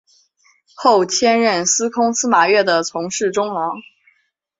[0.73, 3.69] 后迁任司空司马越的从事中郎。